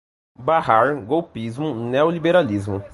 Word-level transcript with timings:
barrar, 0.35 0.99
golpismo, 1.05 1.75
neoliberalismo 1.75 2.83